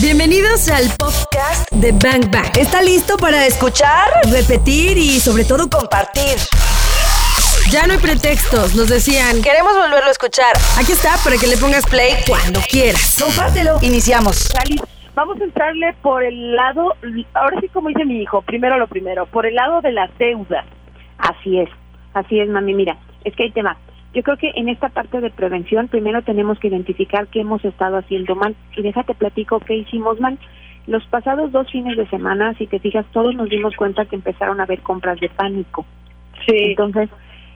[0.00, 2.56] Bienvenidos al podcast de Bang Bang.
[2.58, 6.38] ¿Está listo para escuchar, repetir y sobre todo compartir?
[7.70, 9.42] Ya no hay pretextos, nos decían.
[9.42, 10.56] Queremos volverlo a escuchar.
[10.78, 13.18] Aquí está para que le pongas play cuando quieras.
[13.22, 13.78] Compártelo.
[13.82, 14.50] Iniciamos.
[15.14, 16.94] Vamos a entrarle por el lado,
[17.34, 20.64] ahora sí como dice mi hijo, primero lo primero, por el lado de las deudas.
[21.18, 21.68] Así es,
[22.14, 22.72] así es, mami.
[22.72, 23.76] Mira, es que hay tema.
[24.14, 27.96] Yo creo que en esta parte de prevención primero tenemos que identificar qué hemos estado
[27.96, 28.54] haciendo mal.
[28.76, 30.38] Y déjate platico qué hicimos mal.
[30.86, 34.60] Los pasados dos fines de semana, si te fijas, todos nos dimos cuenta que empezaron
[34.60, 35.86] a haber compras de pánico.
[36.46, 36.56] Sí.
[36.56, 37.08] Entonces,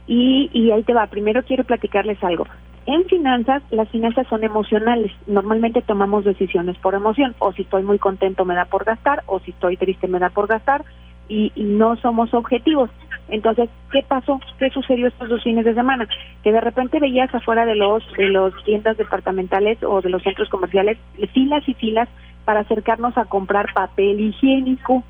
[0.06, 1.06] y, y ahí te va.
[1.08, 2.46] Primero quiero platicarles algo.
[2.86, 5.12] En finanzas, las finanzas son emocionales.
[5.26, 7.34] Normalmente tomamos decisiones por emoción.
[7.40, 10.30] O si estoy muy contento me da por gastar, o si estoy triste me da
[10.30, 10.84] por gastar,
[11.28, 12.88] y, y no somos objetivos.
[13.28, 14.40] Entonces, ¿qué pasó?
[14.58, 16.06] ¿Qué sucedió estos dos fines de semana?
[16.44, 20.48] Que de repente veías afuera de los de los tiendas departamentales o de los centros
[20.48, 20.98] comerciales
[21.34, 22.08] filas y filas
[22.44, 25.02] para acercarnos a comprar papel higiénico.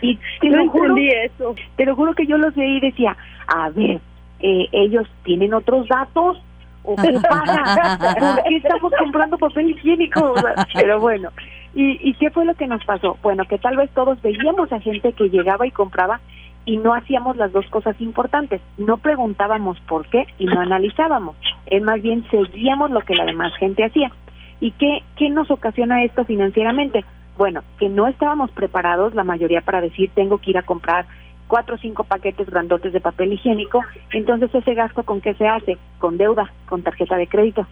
[0.00, 1.54] Y te No lo juro, entendí eso.
[1.76, 4.00] te lo juro que yo los veía y decía, a ver,
[4.40, 6.42] eh, ellos tienen otros datos
[6.84, 10.34] o qué pasa, ¿por qué estamos comprando papel higiénico?
[10.74, 11.28] Pero bueno,
[11.74, 13.18] ¿Y, ¿y qué fue lo que nos pasó?
[13.22, 16.20] Bueno, que tal vez todos veíamos a gente que llegaba y compraba
[16.68, 21.82] y no hacíamos las dos cosas importantes, no preguntábamos por qué y no analizábamos, es
[21.82, 24.12] más bien seguíamos lo que la demás gente hacía.
[24.60, 27.06] ¿Y qué, qué nos ocasiona esto financieramente?
[27.38, 31.06] Bueno, que no estábamos preparados la mayoría para decir tengo que ir a comprar
[31.46, 35.78] cuatro o cinco paquetes grandotes de papel higiénico, entonces ese gasto con qué se hace?
[35.98, 37.66] Con deuda, con tarjeta de crédito.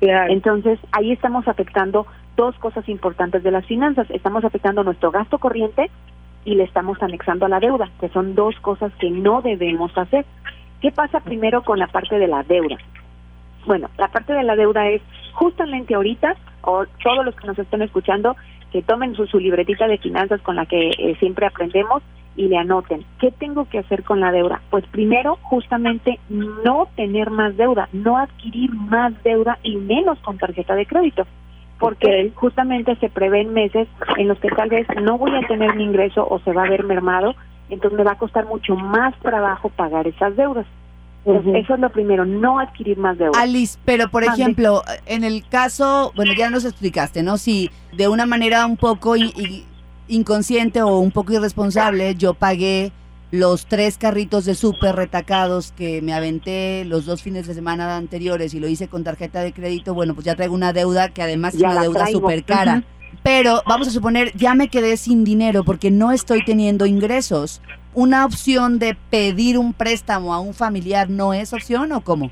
[0.00, 0.32] Claro.
[0.32, 5.90] Entonces ahí estamos afectando dos cosas importantes de las finanzas, estamos afectando nuestro gasto corriente
[6.48, 10.24] y le estamos anexando a la deuda, que son dos cosas que no debemos hacer.
[10.80, 12.78] ¿Qué pasa primero con la parte de la deuda?
[13.66, 15.02] Bueno, la parte de la deuda es
[15.34, 18.34] justamente ahorita, o todos los que nos estén escuchando,
[18.72, 22.02] que tomen su, su libretita de finanzas con la que eh, siempre aprendemos
[22.34, 23.04] y le anoten.
[23.20, 24.62] ¿Qué tengo que hacer con la deuda?
[24.70, 30.74] Pues primero, justamente, no tener más deuda, no adquirir más deuda y menos con tarjeta
[30.74, 31.26] de crédito.
[31.78, 35.84] Porque justamente se prevén meses en los que tal vez no voy a tener mi
[35.84, 37.34] ingreso o se va a ver mermado,
[37.70, 40.66] entonces me va a costar mucho más trabajo pagar esas deudas.
[41.24, 43.38] Entonces, Eso es lo primero, no adquirir más deuda.
[43.40, 47.36] Alice, pero por ejemplo, en el caso, bueno, ya nos explicaste, ¿no?
[47.36, 49.64] Si de una manera un poco i- i-
[50.08, 52.92] inconsciente o un poco irresponsable, yo pagué
[53.30, 58.54] los tres carritos de súper retacados que me aventé los dos fines de semana anteriores
[58.54, 61.54] y lo hice con tarjeta de crédito, bueno, pues ya traigo una deuda que además
[61.54, 62.82] es Ya una la deuda súper cara.
[63.22, 67.60] Pero vamos a suponer, ya me quedé sin dinero porque no estoy teniendo ingresos.
[67.94, 72.30] ¿Una opción de pedir un préstamo a un familiar no es opción o cómo?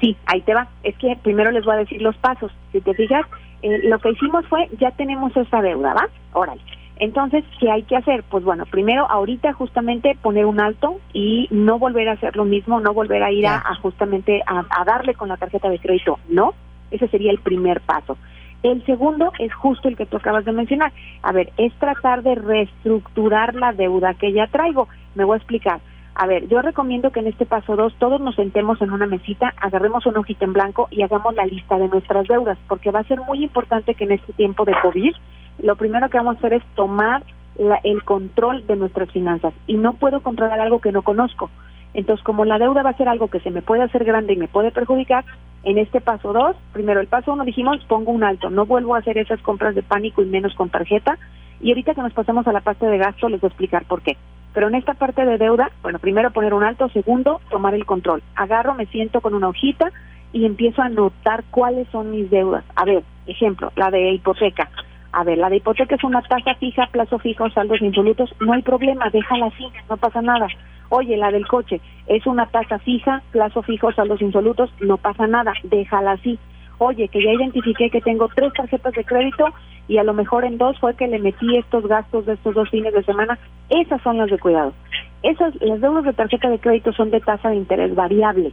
[0.00, 0.68] Sí, ahí te va.
[0.82, 2.52] Es que primero les voy a decir los pasos.
[2.72, 3.24] Si te fijas,
[3.62, 6.08] eh, lo que hicimos fue, ya tenemos esa deuda, ¿va?
[6.34, 6.60] Órale.
[7.00, 8.24] Entonces, ¿qué hay que hacer?
[8.28, 12.80] Pues bueno, primero ahorita justamente poner un alto y no volver a hacer lo mismo,
[12.80, 16.54] no volver a ir a, justamente a, a darle con la tarjeta de crédito, no.
[16.90, 18.16] Ese sería el primer paso.
[18.62, 20.92] El segundo es justo el que tú acabas de mencionar.
[21.22, 24.88] A ver, es tratar de reestructurar la deuda que ya traigo.
[25.14, 25.80] Me voy a explicar.
[26.16, 29.54] A ver, yo recomiendo que en este paso dos todos nos sentemos en una mesita,
[29.60, 33.04] agarremos una hojita en blanco y hagamos la lista de nuestras deudas, porque va a
[33.04, 35.14] ser muy importante que en este tiempo de COVID,
[35.62, 37.22] lo primero que vamos a hacer es tomar
[37.56, 41.50] la- el control de nuestras finanzas y no puedo controlar algo que no conozco.
[41.94, 44.36] Entonces, como la deuda va a ser algo que se me puede hacer grande y
[44.36, 45.24] me puede perjudicar,
[45.64, 48.98] en este paso dos, primero el paso uno dijimos, pongo un alto, no vuelvo a
[48.98, 51.18] hacer esas compras de pánico y menos con tarjeta.
[51.60, 54.02] Y ahorita que nos pasamos a la parte de gasto, les voy a explicar por
[54.02, 54.16] qué.
[54.54, 58.22] Pero en esta parte de deuda, bueno, primero poner un alto, segundo, tomar el control.
[58.36, 59.90] Agarro, me siento con una hojita
[60.32, 62.64] y empiezo a anotar cuáles son mis deudas.
[62.76, 64.68] A ver, ejemplo, la de hipoteca.
[65.12, 68.30] A ver, la de hipoteca es una tasa fija, plazo fijo, saldos insolutos.
[68.40, 70.48] No hay problema, déjala así, no pasa nada.
[70.90, 75.52] Oye, la del coche es una tasa fija, plazo fijo, saldos insolutos, no pasa nada,
[75.64, 76.38] déjala así.
[76.78, 79.46] Oye, que ya identifiqué que tengo tres tarjetas de crédito
[79.88, 82.68] y a lo mejor en dos fue que le metí estos gastos de estos dos
[82.68, 83.38] fines de semana.
[83.70, 84.74] Esas son las de cuidado.
[85.22, 88.52] Esas, las deudas de tarjeta de crédito son de tasa de interés variable.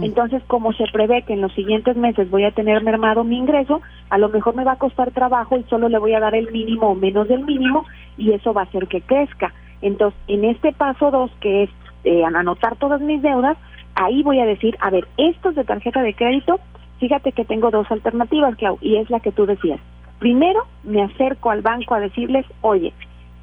[0.00, 3.82] Entonces, como se prevé que en los siguientes meses voy a tener mermado mi ingreso,
[4.08, 6.50] a lo mejor me va a costar trabajo y solo le voy a dar el
[6.52, 7.84] mínimo o menos del mínimo
[8.16, 9.52] y eso va a hacer que crezca.
[9.82, 11.70] Entonces, en este paso dos, que es
[12.04, 13.58] eh, anotar todas mis deudas,
[13.94, 16.60] ahí voy a decir, a ver, estos de tarjeta de crédito,
[16.98, 19.80] fíjate que tengo dos alternativas, Clau, y es la que tú decías.
[20.18, 22.92] Primero, me acerco al banco a decirles, oye,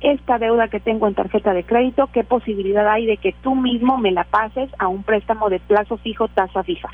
[0.01, 3.97] esta deuda que tengo en tarjeta de crédito, ¿qué posibilidad hay de que tú mismo
[3.97, 6.89] me la pases a un préstamo de plazo fijo, tasa fija?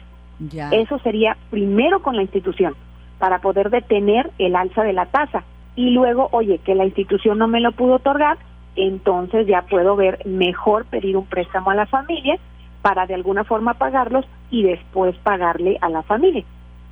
[0.51, 0.69] Ya.
[0.69, 2.75] Eso sería primero con la institución,
[3.17, 5.43] para poder detener el alza de la tasa.
[5.75, 8.37] y luego, oye, que la institución no me lo pudo otorgar,
[8.75, 12.37] entonces ya puedo ver mejor pedir un préstamo a la familia
[12.81, 16.43] para de alguna forma pagarlos y después pagarle a la familia.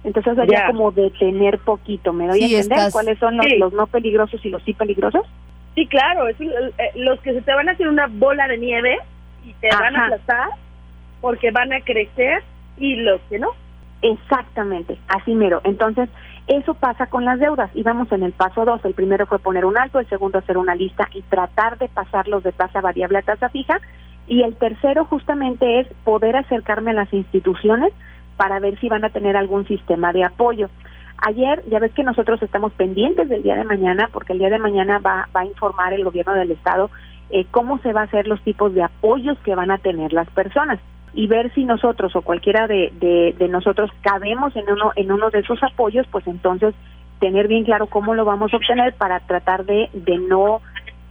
[0.04, 0.68] Entonces sería Ya.
[0.68, 3.58] como detener poquito, ¿me doy Sí, a entender estás- cuáles son los, Sí.
[3.58, 5.26] los no peligrosos y los sí peligrosos?
[5.76, 8.58] Sí, claro, es, el- eh, los que se te van a hacer una bola de
[8.58, 8.98] nieve
[9.46, 10.50] y te van a aplastar
[11.22, 12.44] porque van a crecer
[12.78, 13.50] y los que no.
[14.02, 15.62] Exactamente, así mero.
[15.64, 16.10] Entonces,
[16.48, 17.70] eso pasa con las deudas.
[17.74, 18.84] Y vamos en el paso dos.
[18.86, 22.44] El primero fue poner un alto, el segundo hacer una lista y tratar de pasarlos
[22.44, 23.82] de tasa variable a tasa fija.
[24.28, 27.92] Y el tercero justamente es poder acercarme a las instituciones
[28.38, 30.70] para ver si van a tener algún sistema de apoyo.
[31.18, 34.60] Ayer, ya ves que nosotros estamos pendientes del día de mañana, porque el día de
[34.60, 36.90] mañana va, va a informar el gobierno del Estado
[37.30, 40.30] eh, cómo se va a hacer los tipos de apoyos que van a tener las
[40.30, 40.80] personas
[41.14, 42.94] y ver si nosotros o cualquiera de,
[43.38, 46.74] de, nosotros cabemos en uno en uno de esos apoyos, pues entonces
[47.20, 50.62] tener bien claro cómo lo vamos a obtener para tratar de, de no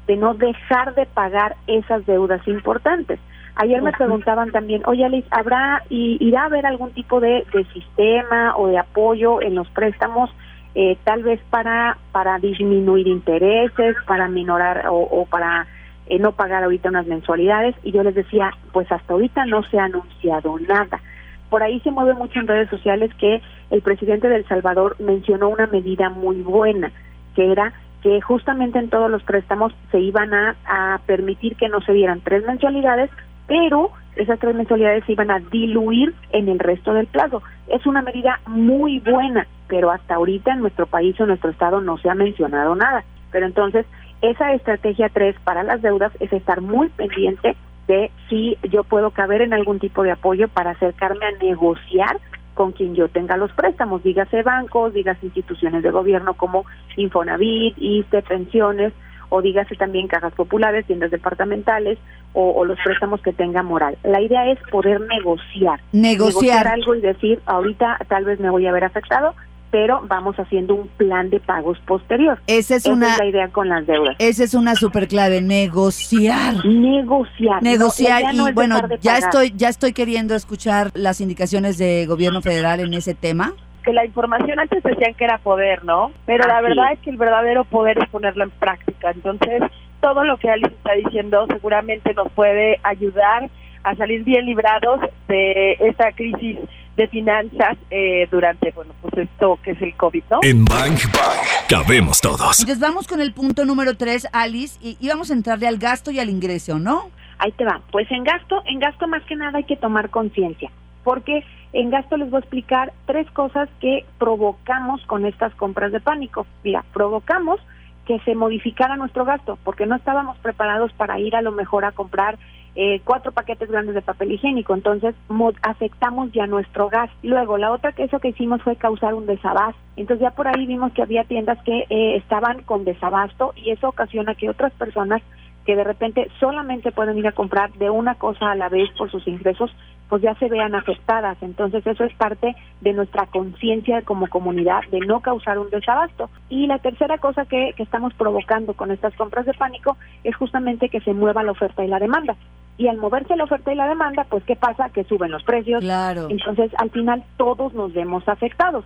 [0.06, 3.20] de no dejar de pagar esas deudas importantes.
[3.58, 7.64] Ayer me preguntaban también, oye Alice, ¿habrá, y, irá a haber algún tipo de, de
[7.72, 10.30] sistema o de apoyo en los préstamos,
[10.74, 15.66] eh, tal vez para, para disminuir intereses, para minorar o, o para
[16.06, 17.74] eh, no pagar ahorita unas mensualidades?
[17.82, 21.00] Y yo les decía, pues hasta ahorita no se ha anunciado nada.
[21.48, 25.48] Por ahí se mueve mucho en redes sociales que el presidente de El Salvador mencionó
[25.48, 26.92] una medida muy buena,
[27.34, 31.80] que era que justamente en todos los préstamos se iban a, a permitir que no
[31.80, 33.10] se dieran tres mensualidades,
[33.46, 37.42] pero esas tres mensualidades se iban a diluir en el resto del plazo.
[37.68, 41.80] Es una medida muy buena, pero hasta ahorita en nuestro país o en nuestro estado
[41.80, 43.04] no se ha mencionado nada.
[43.30, 43.84] Pero entonces,
[44.22, 47.56] esa estrategia 3 para las deudas es estar muy pendiente
[47.86, 52.18] de si yo puedo caber en algún tipo de apoyo para acercarme a negociar
[52.54, 56.64] con quien yo tenga los préstamos, dígase bancos, dígase instituciones de gobierno como
[56.96, 58.94] Infonavit, ISTE, pensiones,
[59.28, 61.98] o dígase también cajas populares, tiendas departamentales
[62.36, 63.96] o, o los préstamos que tenga moral.
[64.04, 66.68] La idea es poder negociar, Negociar.
[66.68, 69.34] algo y decir, ahorita tal vez me voy a ver afectado,
[69.70, 72.38] pero vamos haciendo un plan de pagos posterior.
[72.46, 74.14] Esa es Esa una, es la idea con las deudas.
[74.18, 76.64] esa es una super clave, negociar.
[76.64, 77.62] Negociar.
[77.62, 79.18] Negociar no y bueno, ya pagar.
[79.24, 83.52] estoy, ya estoy queriendo escuchar las indicaciones de gobierno federal en ese tema.
[83.82, 86.10] Que la información antes decían que era poder, ¿no?
[86.26, 89.10] Pero la verdad es que el verdadero poder es ponerlo en práctica.
[89.12, 89.62] Entonces,
[90.00, 93.48] todo lo que Alice está diciendo seguramente nos puede ayudar
[93.82, 96.58] a salir bien librados de esta crisis
[96.96, 100.40] de finanzas eh, durante, bueno, pues esto que es el COVID, ¿no?
[100.42, 102.58] En Bang Bang cabemos todos.
[102.58, 106.10] Entonces vamos con el punto número tres, Alice, y, y vamos a entrarle al gasto
[106.10, 107.10] y al ingreso, ¿no?
[107.38, 107.82] Ahí te va.
[107.92, 110.70] Pues en gasto, en gasto más que nada hay que tomar conciencia,
[111.04, 111.44] porque
[111.74, 116.46] en gasto les voy a explicar tres cosas que provocamos con estas compras de pánico.
[116.64, 117.60] Mira, provocamos
[118.06, 121.92] que se modificara nuestro gasto, porque no estábamos preparados para ir a lo mejor a
[121.92, 122.38] comprar
[122.78, 127.10] eh, cuatro paquetes grandes de papel higiénico, entonces mo- afectamos ya nuestro gas.
[127.22, 129.80] Luego, la otra que que hicimos fue causar un desabasto.
[129.96, 133.88] Entonces ya por ahí vimos que había tiendas que eh, estaban con desabasto y eso
[133.88, 135.22] ocasiona que otras personas
[135.64, 139.10] que de repente solamente pueden ir a comprar de una cosa a la vez por
[139.10, 139.74] sus ingresos,
[140.08, 141.36] pues ya se vean afectadas.
[141.42, 146.30] Entonces eso es parte de nuestra conciencia como comunidad de no causar un desabasto.
[146.48, 150.88] Y la tercera cosa que, que estamos provocando con estas compras de pánico es justamente
[150.88, 152.36] que se mueva la oferta y la demanda.
[152.78, 154.90] Y al moverse la oferta y la demanda, pues ¿qué pasa?
[154.90, 156.26] Que suben los precios, Claro.
[156.28, 158.84] entonces, al final, todos nos vemos afectados.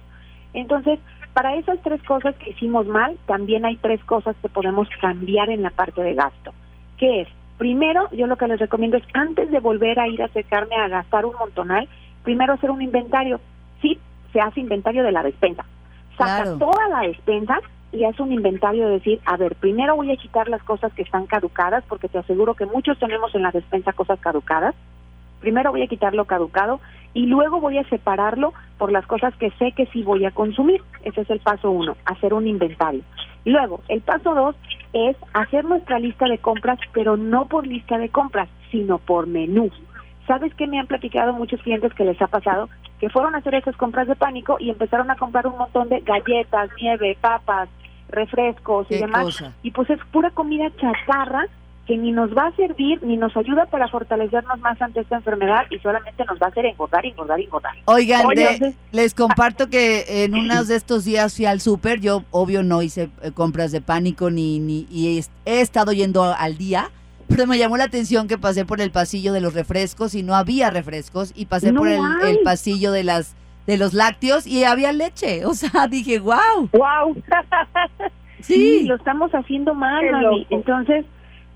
[0.54, 1.00] Entonces,
[1.34, 5.62] para esas tres cosas que hicimos mal, también hay tres cosas que podemos cambiar en
[5.62, 6.52] la parte de gasto.
[6.98, 7.28] ¿Qué es?
[7.60, 10.88] Primero, yo lo que les recomiendo es, antes de volver a ir a acercarme a
[10.88, 11.86] gastar un montonal,
[12.24, 13.38] primero hacer un inventario.
[13.82, 13.98] Sí,
[14.32, 15.66] se hace inventario de la despensa.
[16.16, 16.56] Saca Claro.
[16.56, 17.58] toda la despensa
[17.92, 21.02] y hace un inventario de decir, a ver, primero voy a quitar las cosas que
[21.02, 24.74] están caducadas, porque te aseguro que muchos tenemos en la despensa cosas caducadas.
[25.40, 26.80] Primero voy a quitar lo caducado
[27.12, 30.80] y luego voy a separarlo por las cosas que sé que sí voy a consumir.
[31.02, 33.02] Ese es el paso uno, hacer un inventario.
[33.44, 34.56] Luego, el paso dos
[34.92, 39.70] es hacer nuestra lista de compras, pero no por lista de compras, sino por menú.
[40.26, 42.68] ¿Sabes qué me han platicado muchos clientes que les ha pasado?
[43.00, 46.00] Que fueron a hacer esas compras de pánico y empezaron a comprar un montón de
[46.00, 47.68] galletas, nieve, papas,
[48.08, 49.24] refrescos y demás.
[49.24, 49.54] cosa.
[49.62, 51.46] Y pues es pura comida chatarra
[51.90, 55.66] que ni nos va a servir ni nos ayuda para fortalecernos más ante esta enfermedad
[55.70, 57.72] y solamente nos va a hacer engordar, engordar, engordar.
[57.86, 62.22] Oigan, Oye, de- les comparto que en unos de estos días fui al súper, yo
[62.30, 66.90] obvio no hice eh, compras de pánico ni, ni y he, estado yendo al día,
[67.26, 70.36] pero me llamó la atención que pasé por el pasillo de los refrescos y no
[70.36, 73.34] había refrescos y pasé No por el, pasillo de las
[73.66, 76.68] de los lácteos y había leche, o sea, dije, wow.
[76.72, 77.20] ¡Wow!
[78.42, 78.84] Sí.
[78.86, 80.46] lo estamos haciendo mal, mami.
[80.48, 81.04] Entonces,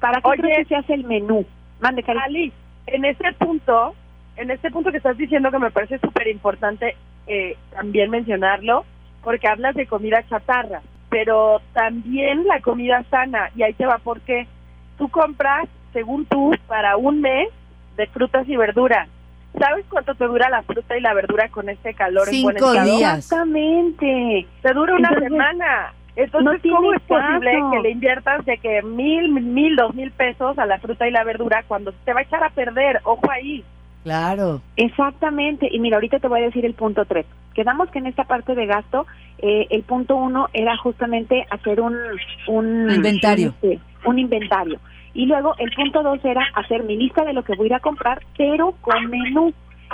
[0.04, 0.42] ¿para qué Oye.
[0.42, 1.46] crees que se hace el menú?
[1.80, 2.20] Mande, Cari.
[2.20, 2.52] Ali,
[2.88, 3.94] en este punto,
[4.36, 6.94] en este punto que estás diciendo que me parece súper importante
[7.26, 8.84] eh, también mencionarlo,
[9.22, 14.46] porque hablas de comida chatarra, pero también la comida sana, y ahí te va porque
[14.98, 17.48] tú compras, según tú, para un mes
[17.96, 19.08] de frutas y verduras.
[19.58, 22.72] ¿Sabes cuánto te dura la fruta y la verdura con este calor en buen Cinco
[22.72, 23.18] días.
[23.20, 24.46] Exactamente.
[24.60, 25.94] Te dura una Entonces, semana.
[26.16, 27.70] Entonces, no ¿cómo es posible caso.
[27.72, 31.24] que le inviertas de que mil, mil, dos mil pesos a la fruta y la
[31.24, 33.00] verdura cuando te va a echar a perder?
[33.04, 33.64] Ojo ahí.
[34.04, 34.60] Claro.
[34.76, 35.68] Exactamente.
[35.70, 37.26] Y mira, ahorita te voy a decir el punto tres.
[37.54, 39.06] Quedamos que en esta parte de gasto,
[39.38, 41.96] eh, el punto uno era justamente hacer un...
[42.46, 43.54] Un Inventario.
[43.62, 44.78] un, este, un inventario.
[45.14, 47.74] Y luego el punto dos era hacer mi lista de lo que voy a ir
[47.74, 49.52] a comprar, pero con menú.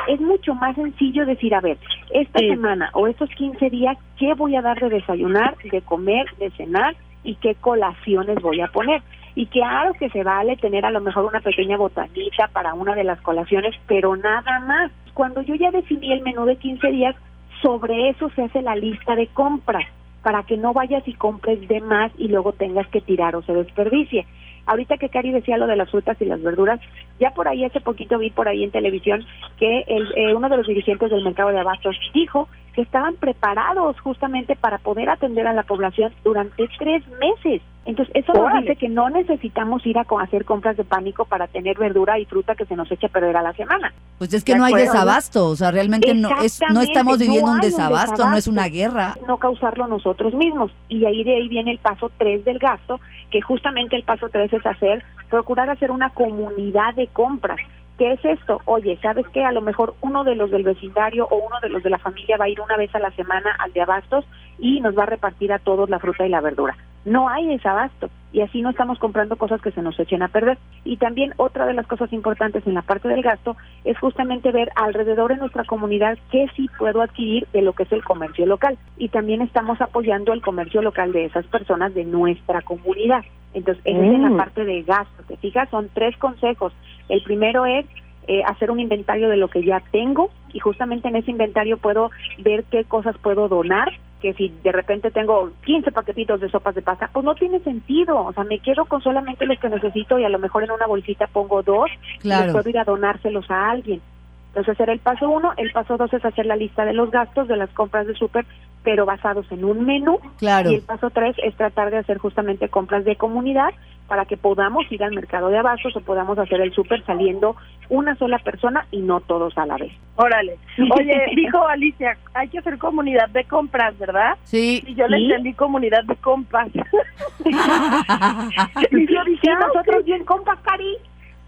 [0.08, 1.78] Es mucho más sencillo decir, a ver,
[2.10, 2.48] esta Sí.
[2.48, 6.94] semana o estos 15 días, ¿qué voy a dar de desayunar, de comer, de cenar
[7.22, 9.02] y qué colaciones voy a poner?
[9.34, 13.04] Y claro que se vale tener a lo mejor una pequeña botanita para una de
[13.04, 14.90] las colaciones, pero nada más.
[15.14, 17.14] Cuando yo ya definí el menú de 15 días,
[17.62, 19.86] sobre eso se hace la lista de compras,
[20.22, 23.52] para que no vayas y compres de más y luego tengas que tirar o se
[23.54, 24.26] desperdicie.
[24.70, 26.78] Ahorita que Cari decía lo de las frutas y las verduras,
[27.18, 29.26] ya por ahí hace poquito vi por ahí en televisión
[29.58, 33.98] que el, eh, uno de los dirigentes del mercado de abastos dijo que estaban preparados
[33.98, 37.62] justamente para poder atender a la población durante tres meses.
[37.86, 41.78] Entonces, eso nos dice que no necesitamos ir a hacer compras de pánico para tener
[41.78, 43.92] verdura y fruta que se nos eche a perder a la semana.
[44.18, 47.52] Pues es que no hay desabasto, o sea, realmente no es no estamos viviendo no
[47.54, 49.16] un hay un desabasto, no es una desabasto.
[49.16, 49.26] guerra.
[49.26, 50.70] no causarlo nosotros mismos.
[50.88, 54.52] Y ahí de ahí viene el paso 3 del gasto, que justamente el paso 3
[54.52, 57.58] es hacer, procurar hacer una comunidad de compras.
[58.00, 58.62] ¿Qué es esto?
[58.64, 59.44] Oye, ¿sabes qué?
[59.44, 62.38] A lo mejor uno de los del vecindario o uno de los de la familia
[62.38, 64.24] va a ir una vez a la semana al de abastos
[64.58, 66.78] y nos va a repartir a todos la fruta y la verdura.
[67.04, 70.58] No hay desabasto y así no estamos comprando cosas que se nos echen a perder.
[70.84, 74.70] Y también otra de las cosas importantes en la parte del gasto es justamente ver
[74.76, 78.78] alrededor en nuestra comunidad qué sí puedo adquirir de lo que es el comercio local.
[78.98, 83.24] Y también estamos apoyando el comercio local de esas personas de nuestra comunidad.
[83.52, 84.30] Entonces, esa es en Mm.
[84.30, 85.22] la parte de gasto.
[85.26, 85.68] ¿Te fijas?
[85.70, 86.72] Son tres consejos.
[87.08, 87.84] El primero es
[88.28, 92.10] eh, hacer un inventario de lo que ya tengo y justamente en ese inventario puedo
[92.38, 93.88] ver qué cosas puedo donar
[94.20, 98.26] que si de repente tengo 15 paquetitos de sopas de pasta, pues no tiene sentido.
[98.26, 100.86] O sea, me quedo con solamente los que necesito y a lo mejor en una
[100.86, 101.90] bolsita pongo dos
[102.22, 104.00] y les puedo ir a donárselos a alguien.
[104.48, 105.52] Entonces era el paso uno.
[105.56, 108.44] El paso dos es hacer la lista de los gastos de las compras de súper,
[108.82, 110.18] pero basados en un menú.
[110.38, 110.70] Claro.
[110.70, 113.70] Y el paso tres es tratar de hacer justamente compras de comunidad
[114.10, 117.54] para que podamos ir al mercado de abastos o podamos hacer el súper saliendo
[117.90, 119.92] una sola persona y no todos a la vez.
[120.16, 120.58] Órale.
[120.98, 124.32] Oye, dijo Alicia, hay que hacer comunidad de compras, ¿verdad?
[124.42, 124.82] Sí.
[124.84, 125.24] Y yo le Sí.
[125.26, 126.66] entendí comunidad de compas.
[127.44, 130.96] y yo dije, Sí, ah, nosotros bien compas, Cari.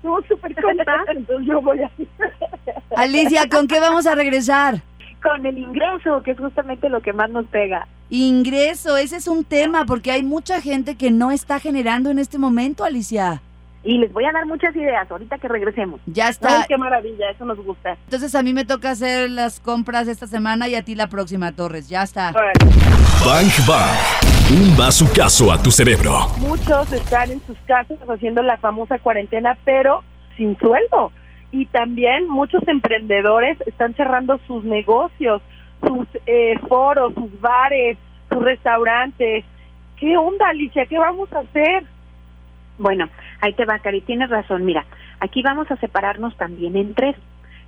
[0.01, 1.01] somos súper compas.
[1.09, 2.07] Entonces yo voy así.
[2.97, 4.77] Alicia, ¿con qué vamos a regresar?
[5.21, 7.89] Con el ingreso, que es justamente lo que más nos pega.
[8.15, 12.37] Ingreso, ese es un tema porque hay mucha gente que no está generando en este
[12.37, 13.41] momento, Alicia.
[13.83, 15.99] Y les voy a dar muchas ideas ahorita que regresemos.
[16.05, 16.67] Ya Ay, está.
[16.69, 17.97] qué maravilla, eso nos gusta.
[18.05, 21.53] Entonces a mí me toca hacer las compras esta semana y a ti la próxima,
[21.53, 21.89] Torres.
[21.89, 22.33] Ya está.
[22.33, 23.97] Bang Bang.
[24.61, 26.29] Un bazucazo a tu cerebro.
[26.37, 30.05] Muchos están en sus casas haciendo la famosa cuarentena, pero
[30.37, 31.13] sin sueldo.
[31.51, 35.41] Y también muchos emprendedores están cerrando sus negocios,
[35.87, 37.99] sus eh, foros, sus bares,
[38.31, 39.45] sus restaurantes.
[39.97, 40.87] ¿Qué onda, Alicia?
[40.87, 41.85] ¿Qué vamos a hacer?
[42.79, 43.09] Bueno,
[43.41, 44.65] ahí te va, Cari, tienes razón.
[44.65, 44.85] Mira,
[45.21, 47.17] aquí vamos a separarnos también en tres.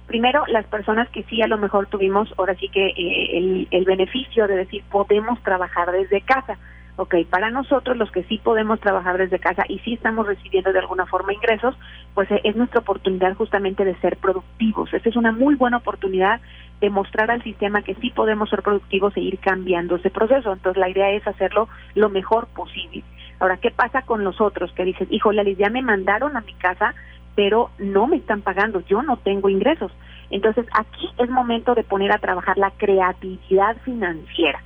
[0.07, 3.85] Primero, las personas que sí a lo mejor tuvimos ahora sí que eh, el, el
[3.85, 6.59] beneficio de decir podemos trabajar desde casa.
[6.97, 10.79] Ok, para nosotros los que sí podemos trabajar desde casa y sí estamos recibiendo de
[10.79, 11.77] alguna forma ingresos,
[12.15, 14.95] pues eh, es nuestra oportunidad justamente de ser productivos.
[14.95, 16.41] Esa es una muy buena oportunidad
[16.85, 20.53] de mostrar al sistema que sí podemos ser productivos e ir cambiando ese proceso.
[20.53, 23.03] Entonces la idea es hacerlo lo mejor posible.
[23.41, 26.53] Ahora, ¿qué pasa con los otros que dicen, híjole, Alice, ya me mandaron a mi
[26.53, 26.95] casa,
[27.35, 29.93] pero no me están pagando, yo no tengo ingresos?
[30.29, 34.63] Entonces, aquí es momento de poner a trabajar la creatividad financiera.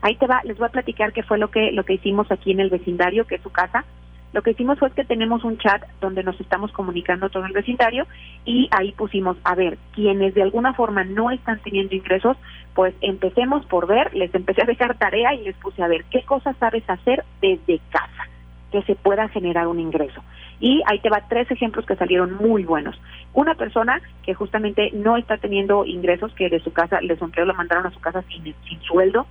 [0.00, 2.52] Ahí te va, les voy a platicar qué fue lo que lo que hicimos aquí
[2.52, 3.84] en el vecindario, que es su casa.
[4.32, 8.06] Lo que hicimos fue que tenemos un chat donde nos estamos comunicando todo el vecindario
[8.44, 12.36] y ahí pusimos, a ver, quienes de alguna forma no están teniendo ingresos,
[12.74, 16.22] pues empecemos por ver, les empecé a dejar tarea y les puse a ver qué
[16.22, 18.28] cosas sabes hacer desde casa,
[18.70, 20.22] que se pueda generar un ingreso.
[20.60, 23.00] Y ahí te va tres ejemplos que salieron muy buenos.
[23.32, 27.46] Una persona que justamente no está teniendo ingresos, que de su casa, de su empleo
[27.46, 29.26] lo mandaron a su casa sin, sin sueldo,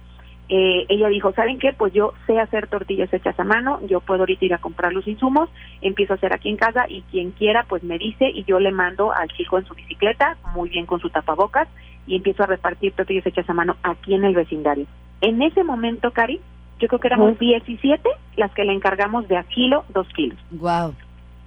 [0.50, 1.74] eh, ella dijo, ¿saben qué?
[1.74, 5.06] Pues yo sé hacer tortillas hechas a mano, yo puedo ahorita ir a comprar los
[5.08, 5.50] insumos,
[5.82, 8.72] empiezo a hacer aquí en casa y quien quiera pues me dice y yo le
[8.72, 11.68] mando al chico en su bicicleta, muy bien con su tapabocas,
[12.06, 14.86] y empiezo a repartir tortillas hechas a mano aquí en el vecindario.
[15.20, 16.40] En ese momento, Cari,
[16.80, 20.40] yo creo que éramos 17 las que le encargamos de a kilo, dos kilos.
[20.52, 20.94] Wow.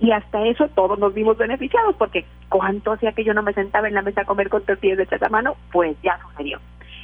[0.01, 3.89] Y hasta eso todos nos vimos beneficiados, porque cuánto hacía que yo no me sentaba
[3.89, 6.59] en la mesa a comer con tortillas hechas a mano, pues ya sucedió.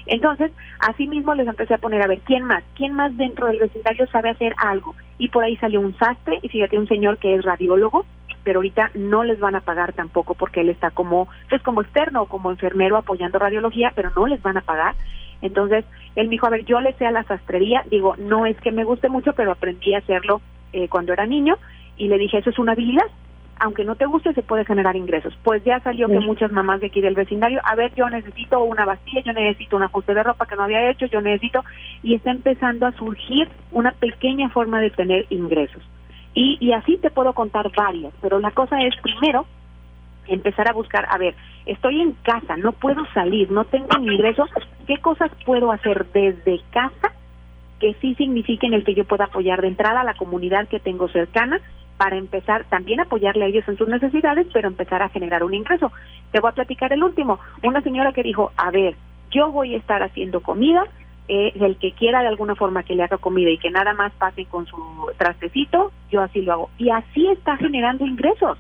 [0.07, 3.59] Entonces, así mismo les empecé a poner a ver quién más, quién más dentro del
[3.59, 4.95] vecindario sabe hacer algo.
[5.19, 8.07] Y por ahí salió un sastre y fíjate un señor que es radiólogo,
[8.45, 12.23] pero ahorita no les van a pagar tampoco porque él está como, pues como externo
[12.23, 14.95] o como enfermero apoyando radiología, pero no les van a pagar.
[15.43, 15.85] Entonces,
[16.15, 18.73] él me dijo, a ver, yo le sé a la sastrería, digo, no es que
[18.73, 20.41] me guste mucho, pero aprendí a hacerlo
[20.73, 21.57] eh, cuando era niño
[21.97, 23.07] y le dije, eso es una habilidad,
[23.59, 25.37] aunque no te guste, se puede generar ingresos.
[25.43, 28.85] Pues ya salió que muchas mamás de aquí del vecindario, a ver, yo necesito una
[28.85, 31.65] bastilla, yo necesito un ajuste de ropa que no había hecho, yo necesito,
[32.03, 35.83] y está empezando a surgir una pequeña forma de tener ingresos.
[36.35, 39.47] Y, y así te puedo contar varias, pero la cosa es primero
[40.27, 41.35] empezar a buscar, a ver,
[41.65, 44.51] estoy en casa, no puedo salir, no tengo ingresos,
[44.87, 47.13] ¿qué cosas puedo hacer desde casa
[47.81, 51.09] que sí signifiquen el que yo pueda apoyar de entrada a la comunidad que tengo
[51.09, 51.61] cercana
[51.97, 55.93] para empezar también apoyarle a ellos en sus necesidades, pero empezar a generar un ingreso.
[56.31, 57.39] Te voy a platicar el último.
[57.63, 58.97] Una señora que dijo, a ver,
[59.31, 60.85] yo voy a estar haciendo comida,
[61.29, 64.13] eh, el que quiera de alguna forma que le haga comida y que nada más
[64.13, 64.77] pase con su
[65.17, 66.71] trastecito, yo así lo hago.
[66.79, 68.59] Y así está generando ingresos.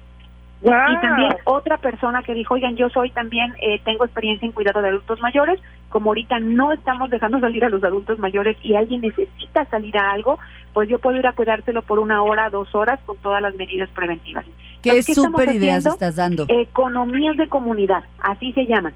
[0.62, 4.80] Y también otra persona que dijo, oigan, yo soy también, eh, tengo experiencia en cuidado
[4.80, 9.00] de adultos mayores, como ahorita no estamos dejando salir a los adultos mayores y alguien
[9.00, 10.38] necesita salir a algo,
[10.72, 13.88] pues yo puedo ir a cuidárselo por una hora, dos horas con todas las medidas
[13.90, 14.44] preventivas.
[14.82, 16.46] Qué súper ideas estás dando.
[16.48, 18.94] Economías de comunidad, así se llaman.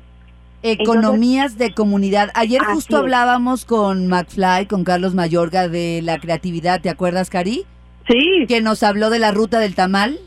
[0.63, 2.31] Economías de comunidad.
[2.35, 7.65] Ayer justo hablábamos con McFly, con Carlos Mayorga de la creatividad, ¿te acuerdas, Cari?
[8.07, 8.45] Sí.
[8.47, 10.19] Que nos habló de la ruta del tamal.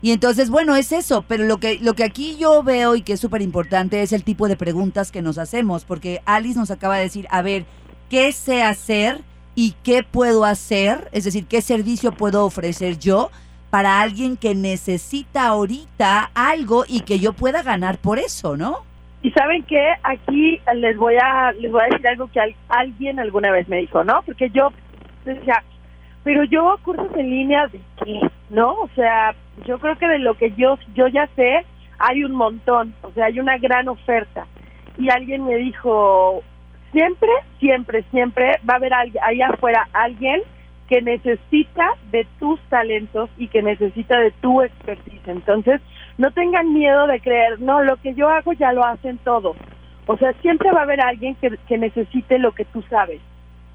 [0.00, 3.14] Y entonces, bueno, es eso, pero lo que, lo que aquí yo veo y que
[3.14, 6.96] es súper importante es el tipo de preguntas que nos hacemos, porque Alice nos acaba
[6.96, 7.64] de decir, a ver,
[8.10, 9.20] ¿qué sé hacer
[9.54, 11.08] y qué puedo hacer?
[11.12, 13.30] Es decir, ¿qué servicio puedo ofrecer yo
[13.70, 18.84] para alguien que necesita ahorita algo y que yo pueda ganar por eso, ¿no?
[19.22, 23.50] Y saben que aquí les voy a les voy a decir algo que alguien alguna
[23.50, 24.22] vez me dijo, ¿no?
[24.22, 24.70] Porque yo
[25.24, 25.64] decía,
[26.22, 28.20] pero yo cursos en línea de qué,
[28.54, 28.72] ¿no?
[28.74, 29.34] O sea,
[29.66, 31.66] yo creo que de lo que yo yo ya sé
[31.98, 34.46] hay un montón, o sea, hay una gran oferta.
[34.96, 36.42] Y alguien me dijo,
[36.92, 40.42] siempre, siempre, siempre va a haber alguien, ahí afuera alguien
[40.88, 45.26] que necesita de tus talentos y que necesita de tu expertise.
[45.26, 45.80] Entonces,
[46.18, 49.56] no tengan miedo de creer, no, lo que yo hago ya lo hacen todos.
[50.06, 53.20] O sea, siempre va a haber alguien que, que necesite lo que tú sabes.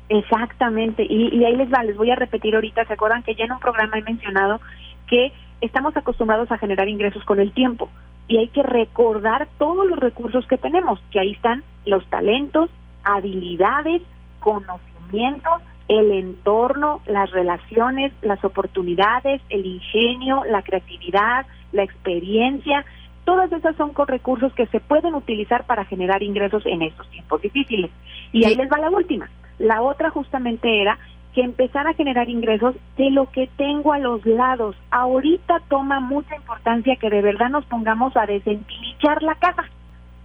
[0.10, 3.52] Exactamente, y, ahí les va, les voy a repetir ahorita, ¿se acuerdan que ya en
[3.52, 4.60] un programa he mencionado
[5.08, 7.89] que estamos acostumbrados a generar ingresos con el tiempo?
[8.28, 12.72] Y hay que recordar todos los recursos que tenemos, que ahí están los talentos,
[13.04, 14.02] habilidades,
[14.39, 22.84] conocimientos, el entorno, las relaciones, las oportunidades, el ingenio, la creatividad, la experiencia,
[23.26, 27.91] todas esas son recursos que se pueden utilizar para generar ingresos en estos tiempos difíciles.
[28.32, 29.30] Y ahí les va la última.
[29.60, 30.98] La otra justamente era
[31.34, 34.76] que empezar a generar ingresos de lo que tengo a los lados.
[34.89, 39.63] Ahorita toma mucha importancia que de verdad nos pongamos a desentilichar la casa.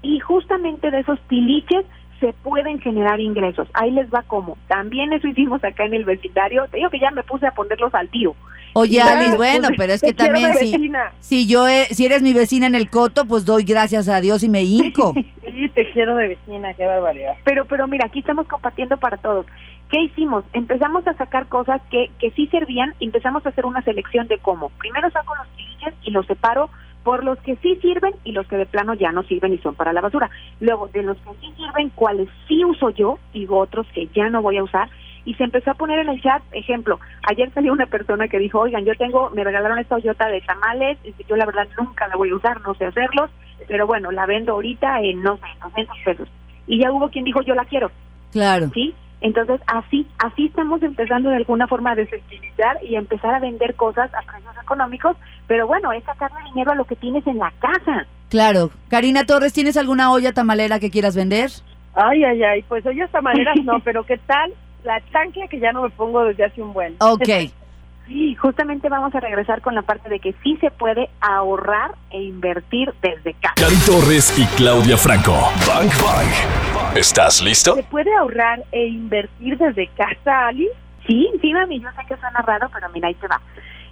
[0.02, 1.84] Y justamente de esos tiliches
[2.24, 3.68] se pueden generar ingresos.
[3.74, 4.56] Ahí les va como.
[4.66, 6.66] También eso hicimos acá en el vecindario.
[6.70, 8.34] Te digo que ya me puse a ponerlos al tío.
[8.72, 12.74] Oye, Alice, bueno, pero es que también si, si yo si eres mi vecina en
[12.74, 15.12] el coto, pues doy gracias a Dios y me hinco.
[15.44, 17.34] sí, te quiero de vecina, qué barbaridad.
[17.44, 19.44] Pero pero mira, aquí estamos compartiendo para todos.
[19.90, 20.44] ¿Qué hicimos?
[20.54, 24.70] Empezamos a sacar cosas que, que sí servían, empezamos a hacer una selección de cómo.
[24.70, 26.70] Primero saco los clichés y los separo
[27.04, 29.74] por los que sí sirven y los que de plano ya no sirven y son
[29.74, 30.30] para la basura.
[30.60, 34.42] Luego, de los que sí sirven, cuáles sí uso yo y otros que ya no
[34.42, 34.88] voy a usar.
[35.26, 38.60] Y se empezó a poner en el chat, ejemplo, ayer salió una persona que dijo,
[38.60, 42.30] oigan, yo tengo, me regalaron esta Toyota de tamales, yo la verdad nunca la voy
[42.30, 43.30] a usar, no sé hacerlos,
[43.66, 46.28] pero bueno, la vendo ahorita en, no sé, 200 pesos.
[46.66, 47.90] Y ya hubo quien dijo, yo la quiero.
[48.32, 48.70] Claro.
[48.74, 48.94] ¿Sí?
[49.24, 53.74] Entonces, así así estamos empezando de alguna forma a desensibilizar y a empezar a vender
[53.74, 57.50] cosas a precios económicos, pero bueno, es sacarle dinero a lo que tienes en la
[57.58, 58.06] casa.
[58.28, 58.70] Claro.
[58.90, 61.50] Karina Torres, ¿tienes alguna olla tamalera que quieras vender?
[61.94, 64.52] Ay, ay, ay, pues ollas tamaleras no, pero ¿qué tal
[64.84, 66.94] la chancla que ya no me pongo desde hace un buen?
[67.00, 67.28] Ok.
[68.06, 72.22] Sí, justamente vamos a regresar con la parte de que sí se puede ahorrar e
[72.22, 73.54] invertir desde casa.
[73.56, 75.32] Cari Torres y Claudia Franco.
[75.66, 76.73] Bank Bank.
[76.94, 77.74] ¿Estás listo?
[77.74, 80.68] ¿Se puede ahorrar e invertir desde casa, Ali?
[81.04, 83.40] Sí, sí, mami, yo sé que suena raro, pero mira, ahí te va.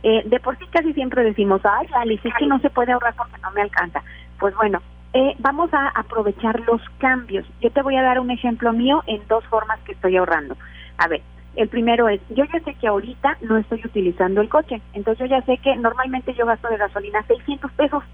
[0.04, 3.14] Eh, de por sí casi siempre decimos, ay, Alice, es que no se puede ahorrar
[3.16, 4.02] porque no me alcanza.
[4.38, 4.80] Pues bueno,
[5.14, 7.44] eh, vamos a aprovechar los cambios.
[7.60, 10.56] Yo te voy a dar un ejemplo mío en dos formas que estoy ahorrando.
[10.98, 11.22] A ver,
[11.56, 15.36] el primero es, yo ya sé que ahorita no estoy utilizando el coche, entonces yo
[15.36, 18.04] ya sé que normalmente yo gasto de gasolina 600 pesos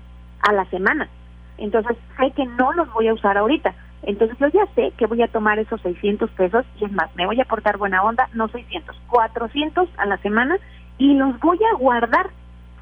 [0.40, 1.10] a la semana.
[1.58, 3.74] Entonces sé que no los voy a usar ahorita.
[4.02, 7.26] Entonces yo ya sé que voy a tomar esos 600 pesos y es más, me
[7.26, 10.56] voy a aportar buena onda, no 600, 400 a la semana
[10.98, 12.30] y los voy a guardar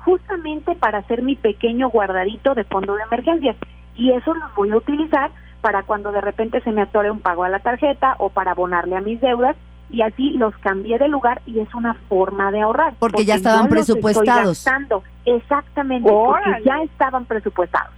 [0.04, 3.56] justamente para hacer mi pequeño guardadito de fondo de emergencias.
[3.96, 7.44] Y eso los voy a utilizar para cuando de repente se me atore un pago
[7.44, 9.56] a la tarjeta o para abonarle a mis deudas
[9.90, 12.94] y así los cambié de lugar y es una forma de ahorrar.
[12.98, 14.64] Porque, ya estaban no presupuestados.
[14.64, 15.02] gastando.
[15.24, 17.92] Exactamente, porque ya estaban presupuestados.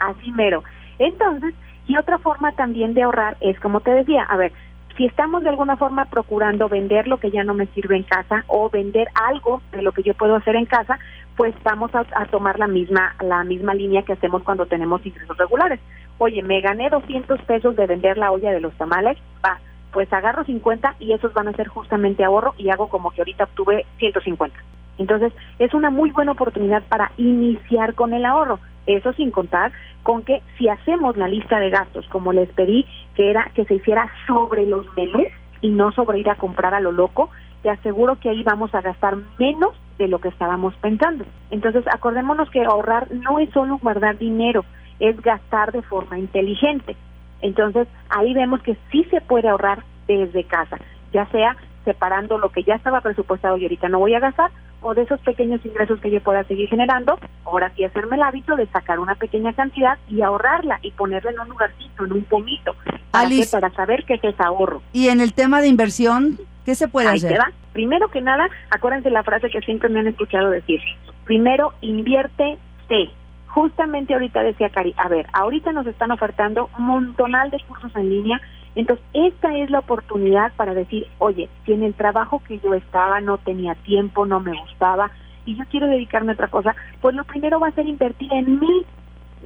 [0.00, 0.62] Así mero.
[0.98, 1.54] Entonces,
[1.86, 4.52] y otra forma también de ahorrar es, como te decía, a ver,
[4.96, 8.44] si estamos de alguna forma procurando vender lo que ya no me sirve en casa
[8.46, 10.98] o vender algo de lo que yo puedo hacer en casa,
[11.36, 15.80] pues vamos a, tomar la misma la misma línea que hacemos cuando tenemos ingresos regulares.
[16.18, 19.58] Oye, me gané 200 pesos de vender la olla de los tamales, va,
[19.92, 23.44] pues agarro 50 y esos van a ser justamente ahorro y hago como que ahorita
[23.44, 24.56] obtuve 150.
[24.98, 28.60] Entonces, es una muy buena oportunidad para iniciar con el ahorro.
[28.86, 29.72] Eso sin contar
[30.02, 33.74] con que si hacemos la lista de gastos, como les pedí, que era que se
[33.74, 35.26] hiciera sobre los menús
[35.60, 37.30] y no sobre ir a comprar a lo loco,
[37.62, 41.24] te aseguro que ahí vamos a gastar menos de lo que estábamos pensando.
[41.50, 44.64] Entonces, acordémonos que ahorrar no es solo guardar dinero,
[45.00, 46.96] es gastar de forma inteligente.
[47.40, 50.78] Entonces, ahí vemos que sí se puede ahorrar desde casa,
[51.12, 54.50] ya sea separando lo que ya estaba presupuestado y ahorita no voy a gastar,
[54.82, 58.56] o de esos pequeños ingresos que yo pueda seguir generando, ahora sí hacerme el hábito
[58.56, 62.74] de sacar una pequeña cantidad y ahorrarla y ponerla en un lugarcito, en un pomito,
[63.10, 63.46] ¿para, qué?
[63.50, 64.82] Para saber que es ahorro.
[64.92, 67.32] Y en el tema de inversión, ¿qué se puede Ahí hacer?
[67.32, 67.50] te va.
[67.72, 70.80] Primero que nada, acuérdense la frase que siempre me han escuchado decir.
[71.24, 72.56] Primero, invierte
[72.88, 73.10] T.
[73.48, 78.10] Justamente ahorita decía Cari, a ver, ahorita nos están ofertando un montonal de cursos en
[78.10, 78.40] línea,
[78.80, 83.20] entonces esta es la oportunidad para decir, oye, si en el trabajo que yo estaba
[83.20, 85.10] no tenía tiempo, no me gustaba
[85.44, 88.58] y yo quiero dedicarme a otra cosa, pues lo primero va a ser invertir en
[88.58, 88.84] mí,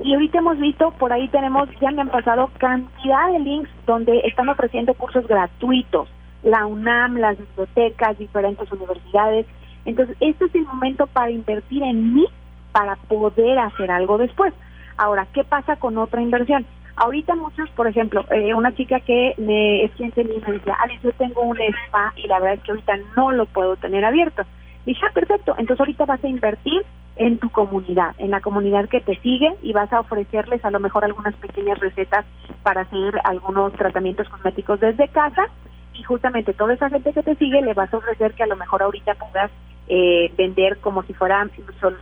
[0.02, 4.20] y ahorita hemos visto, por ahí tenemos, ya me han pasado cantidad de links donde
[4.20, 6.08] están ofreciendo cursos gratuitos,
[6.42, 9.46] la UNAM, las bibliotecas, diferentes universidades.
[9.84, 12.26] Entonces, este es el momento para invertir en mí
[12.72, 14.54] para poder hacer algo después.
[14.96, 16.64] Ahora, ¿qué pasa con otra inversión?
[17.02, 21.00] Ahorita muchos, por ejemplo, eh, una chica que me es cliente mía me decía, Alice,
[21.02, 24.42] yo tengo un spa y la verdad es que ahorita no lo puedo tener abierto.
[24.84, 26.84] Dije, ah, perfecto, entonces ahorita vas a invertir
[27.16, 30.78] en tu comunidad, en la comunidad que te sigue y vas a ofrecerles a lo
[30.78, 32.26] mejor algunas pequeñas recetas
[32.62, 35.46] para hacer algunos tratamientos cosméticos desde casa
[35.94, 38.56] y justamente toda esa gente que te sigue le vas a ofrecer que a lo
[38.56, 39.50] mejor ahorita puedas
[39.92, 41.50] eh, vender como si fueran,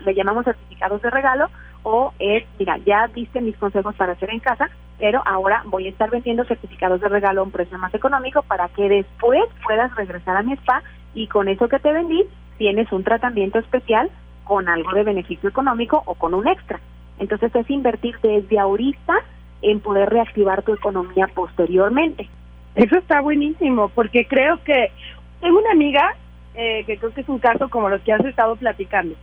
[0.05, 1.49] le llamamos certificados de regalo
[1.83, 5.89] o es, mira, ya viste mis consejos para hacer en casa, pero ahora voy a
[5.89, 10.37] estar vendiendo certificados de regalo a un precio más económico para que después puedas regresar
[10.37, 10.83] a mi spa
[11.15, 12.27] y con eso que te vendí
[12.59, 14.11] tienes un tratamiento especial
[14.45, 16.81] con algo de beneficio económico o con un extra.
[17.19, 19.15] Entonces es invertir desde ahorita
[19.63, 22.29] en poder reactivar tu economía posteriormente.
[22.75, 24.93] Eso está buenísimo, porque creo que
[25.41, 26.15] tengo una amiga
[26.55, 29.15] eh, que creo que es un caso como los que has estado platicando,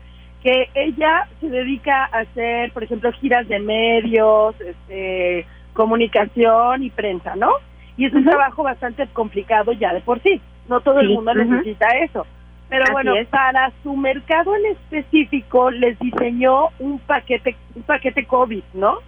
[0.44, 7.36] que ella se dedica a hacer, por ejemplo, giras de medios, este, comunicación y prensa,
[7.36, 7.52] ¿no?
[7.98, 10.42] Y es un trabajo bastante complicado ya de por sí.
[10.68, 12.26] No todo el mundo necesita eso.
[12.70, 13.28] Pero Así bueno, es.
[13.28, 19.00] para su mercado en específico les diseñó un paquete, un paquete COVID, ¿no?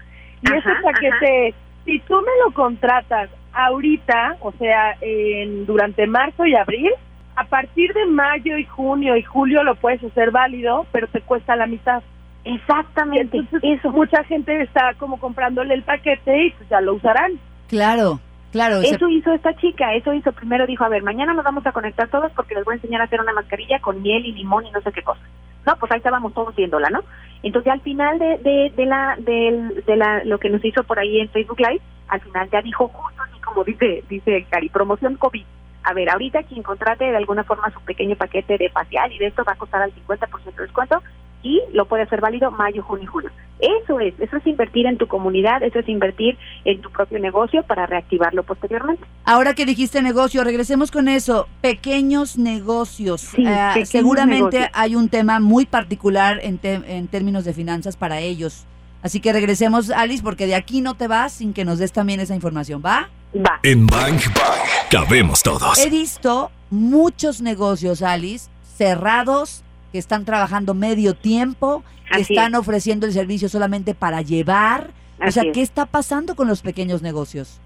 [0.42, 6.46] Y ese Ajá, paquete, si tú me lo contratas ahorita, o sea, en, durante marzo
[6.46, 6.92] y abril,
[7.38, 11.56] a partir de mayo y junio y julio lo puedes hacer válido, pero te cuesta
[11.56, 12.02] la mitad.
[12.44, 13.92] Exactamente, Entonces, eso.
[13.92, 17.34] mucha gente está como comprándole el paquete y pues ya lo usarán.
[17.68, 18.20] Claro,
[18.52, 18.78] claro.
[18.82, 20.32] Eso hizo esta chica, eso hizo.
[20.32, 23.02] Primero dijo, a ver, mañana nos vamos a conectar todos porque les voy a enseñar
[23.02, 25.22] a hacer una mascarilla con miel y limón y no sé qué cosa.
[25.66, 27.02] No, pues ahí estábamos todos viéndola, ¿no?
[27.44, 30.98] Entonces al final de, de, de la del- de la lo que nos hizo por
[30.98, 35.16] ahí en Facebook Live, al final ya dijo justo así como dice dice Cari, promoción
[35.18, 35.44] COVID.
[35.90, 39.28] A ver, ahorita quien contrate de alguna forma su pequeño paquete de facial y de
[39.28, 41.02] esto va a costar al 50% de descuento
[41.44, 43.30] y lo puede hacer válido mayo, junio y julio.
[43.60, 47.64] Eso es, eso es invertir en tu comunidad, eso es invertir en tu propio negocio
[47.64, 49.04] para reactivarlo posteriormente.
[49.24, 51.48] Ahora que dijiste negocio, regresemos con eso.
[51.62, 53.22] Pequeños negocios.
[53.22, 54.70] Sí, Eh, pequeños seguramente negocios.
[54.74, 58.66] hay un tema muy particular en, te- en términos de finanzas para ellos.
[59.04, 62.20] Así que regresemos, Alice, porque de aquí no te vas sin que nos des también
[62.20, 63.10] esa información, ¿va?
[63.36, 63.60] Va.
[63.64, 65.78] En Bang Bang cabemos todos.
[65.78, 72.60] He visto muchos negocios, Alice, cerrados, que están trabajando medio tiempo, que Así están es.
[72.60, 74.90] ofreciendo el servicio solamente para llevar.
[75.20, 75.54] o sea, Así es.
[75.54, 77.60] ¿qué está pasando con los pequeños negocios?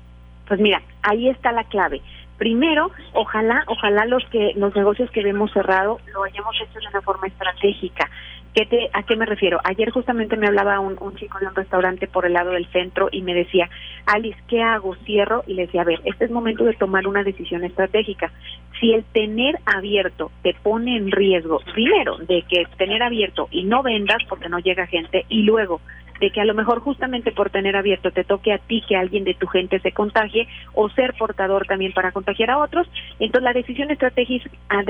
[0.47, 2.01] Pues mira, ahí está la clave.
[2.37, 7.01] Primero, ojalá, ojalá los que los negocios que vemos cerrado lo hayamos hecho de una
[7.01, 8.09] forma estratégica.
[8.53, 9.61] ¿Qué te, ¿A qué me refiero?
[9.63, 13.21] Ayer justamente me hablaba un, chico de un restaurante por el lado del centro y
[13.21, 13.69] me decía,
[14.05, 14.95] Alice, ¿qué hago?
[15.05, 18.29] Cierro y le decía, a ver, este es momento de tomar una decisión estratégica.
[18.81, 23.83] Si el tener abierto te pone en riesgo, primero, de que tener abierto y no
[23.83, 25.79] vendas porque no llega gente, y luego
[26.19, 29.23] de que a lo mejor justamente por tener abierto te toque a ti que alguien
[29.23, 32.87] de tu gente se contagie o ser portador también para contagiar a otros,
[33.19, 33.93] entonces la decisión de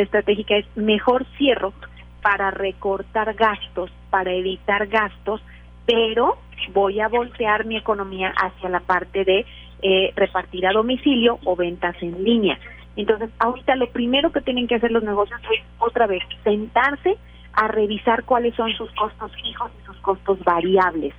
[0.04, 1.74] estratégica es mejor cierro
[2.22, 5.42] para recortar gastos, para evitar gastos,
[5.86, 6.38] pero
[6.74, 9.46] voy a voltear mi economía hacia la parte de
[9.82, 12.60] eh, repartir a domicilio o ventas en línea.
[12.96, 17.18] Entonces, ahorita lo primero que tienen que hacer los negocios es otra vez sentarse
[17.54, 21.14] a revisar cuáles son sus costos fijos y sus costos variables.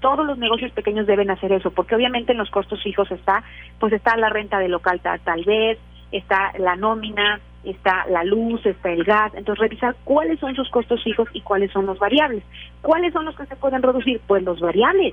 [0.00, 3.42] Todos los negocios pequeños deben hacer eso, porque obviamente en los costos fijos está,
[3.80, 5.78] pues está la renta de local tal, tal vez,
[6.12, 9.34] está la nómina, está la luz, está el gas.
[9.34, 12.42] Entonces, revisar cuáles son sus costos fijos y cuáles son los variables.
[12.80, 14.20] ¿Cuáles son los que se pueden reducir?
[14.26, 15.12] Pues los variables.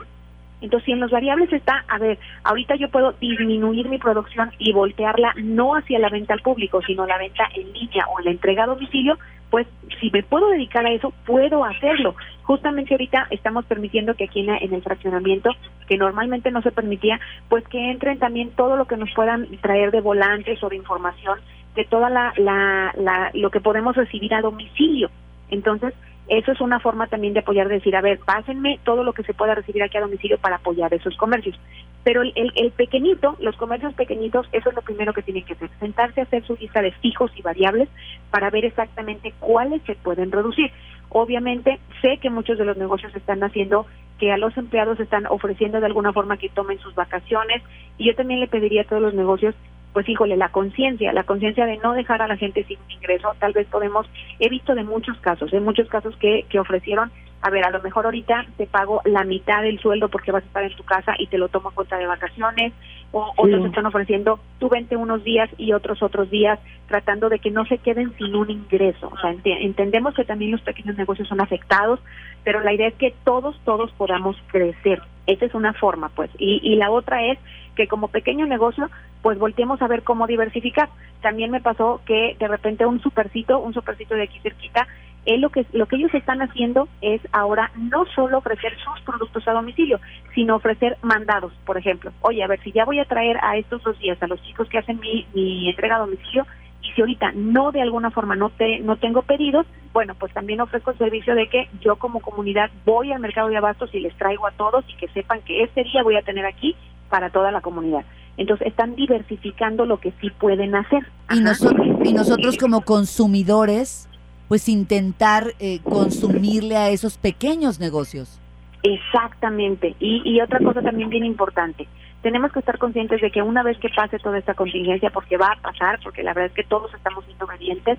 [0.62, 4.72] Entonces, si en los variables está, a ver, ahorita yo puedo disminuir mi producción y
[4.72, 8.64] voltearla no hacia la venta al público, sino la venta en línea o la entrega
[8.64, 9.18] a domicilio,
[9.50, 9.68] pues
[10.00, 12.16] si me puedo dedicar a eso, puedo hacerlo.
[12.44, 15.52] Justamente ahorita estamos permitiendo que aquí en, el fraccionamiento,
[15.86, 19.92] que normalmente no se permitía, pues que entren también todo lo que nos puedan traer
[19.92, 21.40] de volantes o de información
[21.76, 25.10] de toda la, la, la, lo que podemos recibir a domicilio.
[25.50, 25.94] Entonces,
[26.28, 29.24] eso es una forma también de apoyar, de decir, a ver, pásenme todo lo que
[29.24, 31.60] se pueda recibir aquí a domicilio para apoyar esos comercios.
[32.04, 35.54] Pero el, el, el pequeñito, los comercios pequeñitos, eso es lo primero que tienen que
[35.54, 37.90] hacer, sentarse a hacer su lista de fijos y variables
[38.32, 40.72] para ver exactamente cuáles se pueden reducir.
[41.10, 43.86] Obviamente, sé que muchos de los negocios están haciendo
[44.18, 47.62] que a los empleados están ofreciendo de alguna forma que tomen sus vacaciones
[47.98, 49.56] y yo también le pediría a todos los negocios
[49.94, 53.54] pues híjole, la conciencia, la conciencia de no dejar a la gente sin ingreso, tal
[53.54, 57.12] vez podemos, he visto de muchos casos, en muchos casos que, que ofrecieron,
[57.44, 60.48] a ver, a lo mejor ahorita te pago la mitad del sueldo porque vas a
[60.48, 62.74] estar en tu casa y te lo tomo a cuenta de vacaciones,
[63.12, 67.52] o otros están ofreciendo, tú vente unos días y otros otros días, tratando de que
[67.52, 69.10] no se queden sin un ingreso.
[69.14, 72.00] O sea, ente- entendemos que también los pequeños negocios son afectados,
[72.44, 75.02] pero la idea es que todos, todos podamos crecer.
[75.28, 76.32] Esa es una forma, pues.
[76.40, 77.38] Y, y la otra es
[77.76, 78.90] que como pequeño negocio,
[79.22, 80.90] pues volteemos a ver cómo diversificar.
[81.22, 84.88] También me pasó que de repente un supercito, un supercito de aquí cerquita,
[85.26, 89.48] él lo que lo que ellos están haciendo es ahora no solo ofrecer sus productos
[89.48, 90.00] a domicilio,
[90.36, 92.12] sino ofrecer mandados, por ejemplo.
[92.22, 94.68] Oye, a ver, si ya voy a traer a estos dos días a los chicos
[94.70, 96.46] que hacen mi, mi entrega a domicilio,
[96.82, 100.60] y si ahorita no de alguna forma no te no tengo pedidos, bueno, pues también
[100.60, 104.14] ofrezco el servicio de que yo como comunidad voy al mercado de abastos y les
[104.18, 106.76] traigo a todos y que sepan que este día voy a tener aquí
[107.10, 108.04] para toda la comunidad.
[108.36, 111.04] Entonces están diversificando lo que sí pueden hacer.
[111.30, 111.52] Y, Ajá.
[111.54, 111.72] noso-
[112.04, 114.10] y nosotros como consumidores,
[114.48, 118.40] pues intentar eh, consumirle a esos pequeños negocios.
[118.84, 119.96] Exactamente.
[120.00, 121.88] Y, otra cosa también bien importante,
[122.22, 125.54] tenemos que estar conscientes de que una vez que pase toda esta contingencia, porque va
[125.54, 127.98] a pasar, porque la verdad es que todos estamos siendo obedientes,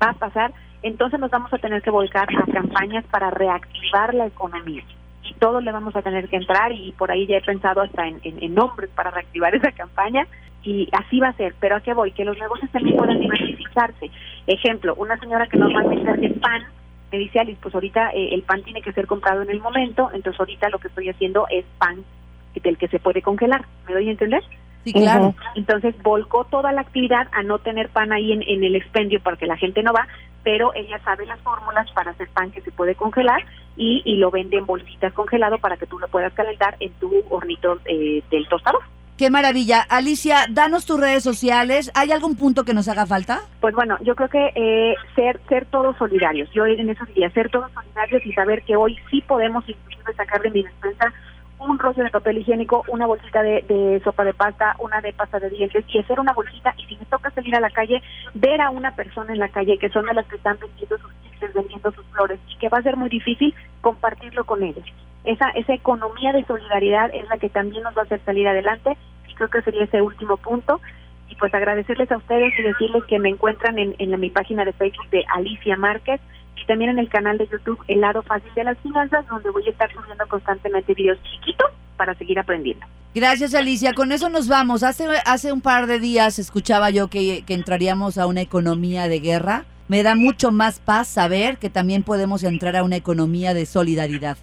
[0.00, 4.26] va a pasar, entonces nos vamos a tener que volcar a campañas para reactivar la
[4.26, 4.84] economía.
[5.24, 8.06] Y todos le vamos a tener que entrar y por ahí ya he pensado hasta
[8.06, 10.26] en nombres para reactivar esa campaña
[10.62, 11.54] y así va a ser.
[11.60, 12.12] Pero ¿a qué voy?
[12.12, 14.10] Que los negocios también puedan diversificarse.
[14.46, 16.64] Ejemplo, una señora que normalmente hace pan
[17.12, 20.10] me dice Alice, pues ahorita eh, el pan tiene que ser comprado en el momento,
[20.14, 22.04] entonces ahorita lo que estoy haciendo es pan
[22.54, 23.64] del que se puede congelar.
[23.86, 24.42] ¿Me doy a entender?
[24.84, 25.34] Sí, claro.
[25.56, 29.46] Entonces volcó toda la actividad a no tener pan ahí en, en el expendio porque
[29.46, 30.08] la gente no va,
[30.42, 33.44] pero ella sabe las fórmulas para hacer pan que se puede congelar
[33.76, 37.12] y, y lo vende en bolsitas congelado para que tú lo puedas calentar en tu
[37.28, 38.82] hornito eh, del tostador.
[39.20, 39.82] Qué maravilla.
[39.82, 41.92] Alicia, danos tus redes sociales.
[41.94, 43.42] ¿Hay algún punto que nos haga falta?
[43.60, 46.48] Pues bueno, yo creo que eh, ser ser todos solidarios.
[46.54, 50.40] Yo en esos días ser todos solidarios y saber que hoy sí podemos inclusive sacar
[50.40, 51.12] de mi despensa
[51.58, 55.38] un rollo de papel higiénico, una bolsita de, de sopa de pasta, una de pasta
[55.38, 58.02] de dientes y hacer una bolsita y si me toca salir a la calle,
[58.32, 61.12] ver a una persona en la calle que son de las que están vendiendo sus
[61.24, 64.86] chicles, vendiendo sus flores y que va a ser muy difícil compartirlo con ellos.
[65.24, 68.96] Esa, esa economía de solidaridad es la que también nos va a hacer salir adelante
[69.28, 70.80] y creo que sería ese último punto
[71.28, 74.72] y pues agradecerles a ustedes y decirles que me encuentran en, en mi página de
[74.72, 76.20] Facebook de Alicia Márquez
[76.56, 79.66] y también en el canal de YouTube El lado fácil de las finanzas donde voy
[79.66, 82.86] a estar subiendo constantemente videos chiquitos para seguir aprendiendo.
[83.14, 84.82] Gracias Alicia, con eso nos vamos.
[84.82, 89.64] Hace, hace un par de días escuchaba yo que entraríamos a una economía de guerra.
[89.88, 94.38] Me da mucho más paz saber que también podemos entrar a una economía de solidaridad.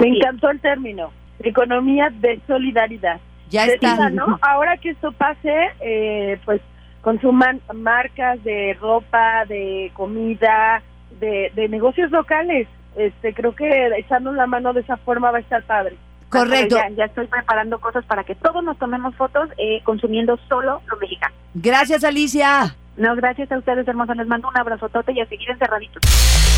[0.00, 3.20] Me encantó el término, economía de solidaridad.
[3.50, 4.10] Ya está.
[4.10, 4.38] ¿no?
[4.42, 6.60] Ahora que esto pase, eh, pues
[7.00, 10.82] consuman marcas de ropa, de comida,
[11.20, 12.66] de, de negocios locales.
[12.96, 15.96] Este, creo que echarnos la mano de esa forma va a estar padre.
[16.28, 16.76] Correcto.
[16.76, 20.96] Ya, ya, estoy preparando cosas para que todos nos tomemos fotos eh, consumiendo solo lo
[20.96, 21.34] mexicano.
[21.54, 22.74] Gracias, Alicia.
[22.96, 24.16] No, gracias a ustedes, hermosos.
[24.16, 26.02] Les mando un abrazotote y a seguir encerraditos.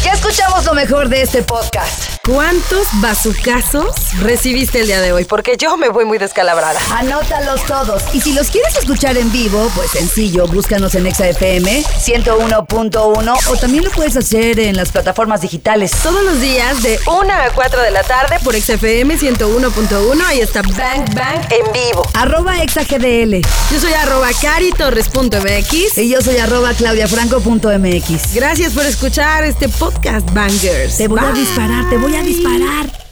[0.04, 2.18] Ya escuchamos lo mejor de este podcast.
[2.24, 5.24] ¿Cuántos bazucazos recibiste el día de hoy?
[5.24, 6.78] Porque yo me voy muy descalabrada.
[6.94, 8.02] Anótalos todos.
[8.14, 13.84] Y si los quieres escuchar en vivo, pues sencillo, búscanos en ExaFM 101.1 o también
[13.84, 15.90] lo puedes hacer en las plataformas digitales.
[16.02, 20.22] Todos los días de 1 a 4 de la tarde por XFM 101.1.
[20.26, 22.02] Ahí está Bang Bang en vivo.
[22.14, 23.40] Arroba ExaGDL.
[23.72, 25.98] Yo soy arroba caritorres.mx.
[25.98, 28.34] Y yo soy arroba claudiafranco.mx.
[28.34, 30.98] Gracias por escuchar este podcast, Bangers.
[30.98, 33.07] Te voy a disparar, te voy a disparar.